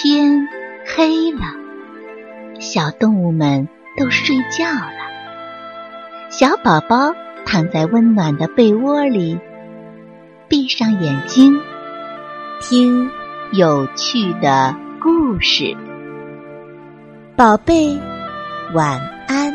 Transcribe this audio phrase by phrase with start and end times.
[0.00, 0.46] 天
[0.86, 1.40] 黑了，
[2.60, 4.92] 小动物们都睡觉了。
[6.30, 7.12] 小宝宝
[7.44, 9.36] 躺在温暖的被窝里，
[10.46, 11.60] 闭上眼睛，
[12.60, 13.10] 听
[13.50, 14.72] 有趣的
[15.02, 15.76] 故事。
[17.34, 17.98] 宝贝，
[18.74, 19.52] 晚安。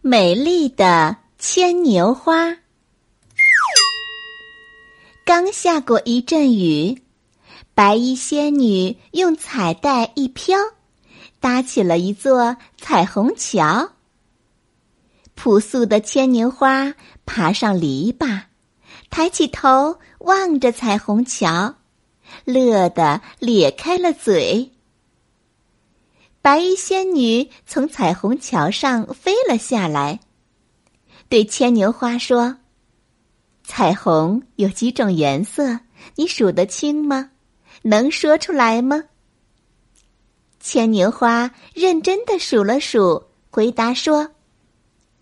[0.00, 2.56] 美丽的牵牛花。
[5.34, 7.04] 刚下过一阵雨，
[7.72, 10.58] 白衣仙女用彩带一飘，
[11.40, 13.92] 搭起了一座彩虹桥。
[15.34, 18.42] 朴素的牵牛花爬上篱笆，
[19.08, 21.76] 抬起头望着彩虹桥，
[22.44, 24.70] 乐得咧开了嘴。
[26.42, 30.20] 白衣仙女从彩虹桥上飞了下来，
[31.30, 32.58] 对牵牛花说。
[33.64, 35.80] 彩虹有几种颜色？
[36.16, 37.30] 你数得清吗？
[37.82, 39.04] 能说出来吗？
[40.60, 44.30] 牵牛花认真的数了数，回答说：“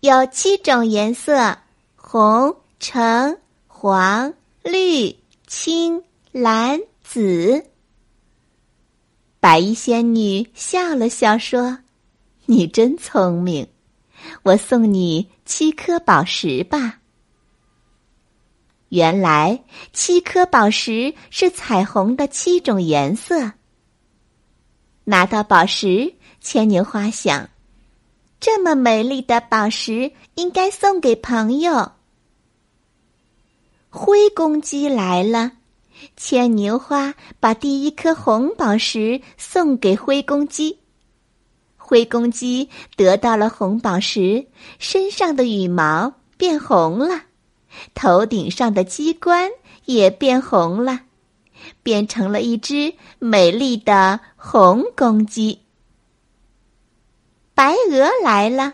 [0.01, 1.57] 有七种颜色：
[1.95, 5.15] 红、橙、黄、绿、
[5.47, 7.65] 青、蓝、紫。”
[9.39, 11.79] 白衣仙女笑了笑说
[12.45, 13.67] ：“你真聪明，
[14.43, 16.99] 我送你七颗宝石吧。”
[18.91, 23.53] 原来七颗宝石是彩虹的七种颜色。
[25.05, 27.49] 拿到宝石，牵牛花想：
[28.41, 31.93] 这么美丽的宝石应该送给朋友。
[33.89, 35.53] 灰公鸡来了，
[36.17, 40.77] 牵牛花把第一颗红宝石送给灰公鸡。
[41.77, 44.45] 灰公鸡得到了红宝石，
[44.79, 47.30] 身上的羽毛变红了。
[47.93, 49.49] 头顶上的鸡冠
[49.85, 51.01] 也变红了，
[51.83, 55.59] 变成了一只美丽的红公鸡。
[57.53, 58.73] 白鹅来了，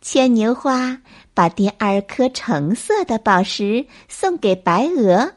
[0.00, 1.00] 牵牛花
[1.34, 5.34] 把第二颗橙色的宝石送给白鹅。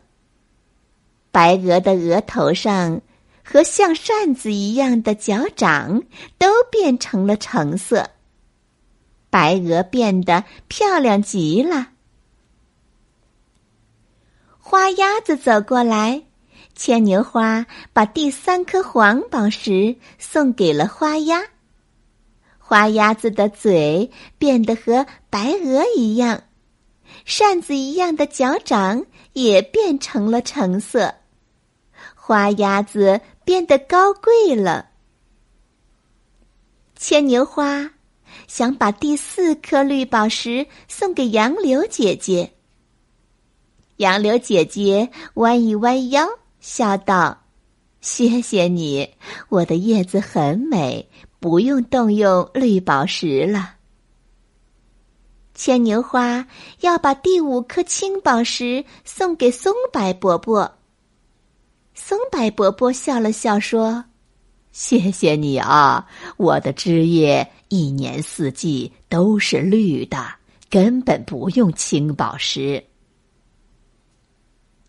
[1.31, 3.01] 白鹅的额头上
[3.43, 6.03] 和像扇子一样的脚掌
[6.37, 8.09] 都变成了橙色，
[9.29, 11.90] 白鹅变得漂亮极了。
[14.63, 16.23] 花鸭子走过来，
[16.75, 21.41] 牵牛花把第三颗黄宝石送给了花鸭。
[22.59, 26.43] 花鸭子的嘴变得和白鹅一样，
[27.25, 31.15] 扇子一样的脚掌也变成了橙色。
[32.15, 34.91] 花鸭子变得高贵了。
[36.95, 37.91] 牵牛花
[38.47, 42.53] 想把第四颗绿宝石送给杨柳姐姐。
[44.01, 46.27] 杨柳姐姐弯一弯腰，
[46.59, 47.37] 笑道
[48.01, 49.07] ：“谢谢你，
[49.47, 51.07] 我的叶子很美，
[51.39, 53.75] 不用动用绿宝石了。”
[55.53, 56.47] 牵牛花
[56.79, 60.79] 要把第五颗青宝石送给松柏伯伯。
[61.93, 64.03] 松柏伯伯笑了笑说
[64.73, 66.07] ：“谢谢你啊，
[66.37, 70.25] 我的枝叶一年四季都是绿的，
[70.71, 72.83] 根本不用青宝石。”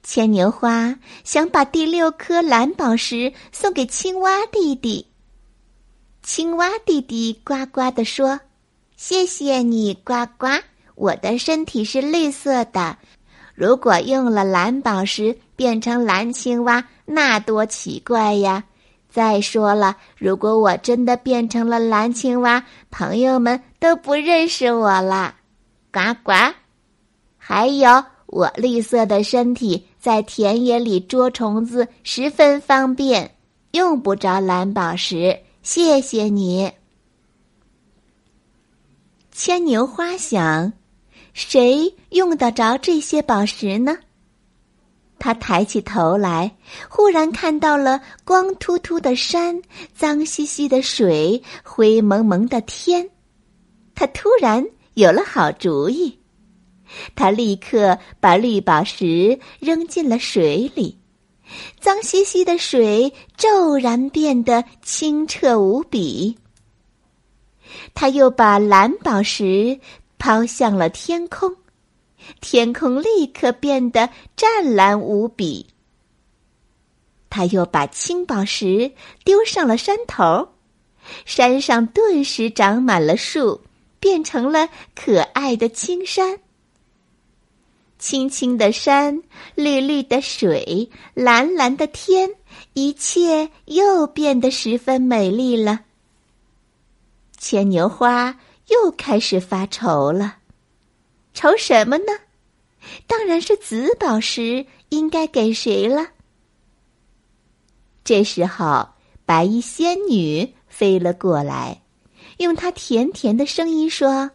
[0.02, 5.06] 牵牛花想把第六颗蓝宝石送给青蛙弟弟。
[6.22, 8.40] 青蛙弟弟呱呱的说
[8.96, 10.48] ：“谢谢你，呱呱！
[10.96, 12.96] 我的身体是绿色的，
[13.54, 18.64] 如果用了蓝宝石变成蓝青蛙，那多奇怪呀！
[19.08, 25.36] 再说了，如果我真的变成了蓝青蛙，朋友们都不认识我了。
[25.92, 26.32] 呱呱！
[27.38, 33.36] 还有。”我绿色的身体在田野里捉虫子十分方便，
[33.70, 35.38] 用不着蓝宝石。
[35.62, 36.72] 谢谢你，
[39.30, 40.72] 牵牛花想，
[41.32, 43.96] 谁用得着这些宝石呢？
[45.20, 46.56] 他抬起头来，
[46.88, 49.62] 忽然看到了光秃秃的山、
[49.94, 53.08] 脏兮兮的水、灰蒙蒙的天，
[53.94, 56.18] 他突然有了好主意。
[57.14, 60.98] 他立刻把绿宝石扔进了水里，
[61.80, 66.38] 脏兮兮的水骤然变得清澈无比。
[67.94, 69.80] 他又把蓝宝石
[70.18, 71.56] 抛向了天空，
[72.40, 75.66] 天空立刻变得湛蓝无比。
[77.30, 78.92] 他又把青宝石
[79.24, 80.50] 丢上了山头，
[81.24, 83.62] 山上顿时长满了树，
[83.98, 86.38] 变成了可爱的青山。
[88.02, 89.22] 青青的山，
[89.54, 92.30] 绿绿的水，蓝蓝的天，
[92.72, 95.82] 一切又变得十分美丽了。
[97.38, 100.38] 牵牛花又开始发愁了，
[101.32, 102.06] 愁什么呢？
[103.06, 106.08] 当然是紫宝石应该给谁了。
[108.02, 108.88] 这时候，
[109.24, 111.82] 白衣仙女飞了过来，
[112.38, 114.32] 用她甜甜的声音说：“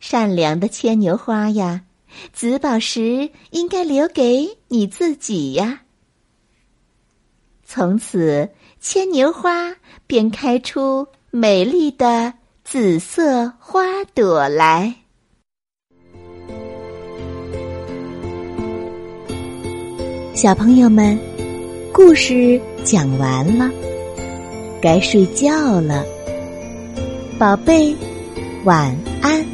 [0.00, 1.83] 善良的牵牛花呀，
[2.32, 5.82] 紫宝石应该留给你自己呀。”
[7.66, 8.50] 从此，
[8.80, 9.74] 牵牛花
[10.06, 14.94] 便开出美丽的紫色花朵来。
[20.34, 21.18] 小朋友们，
[21.92, 23.70] 故事讲完了，
[24.82, 26.04] 该睡觉了，
[27.38, 27.96] 宝贝，
[28.64, 29.53] 晚安。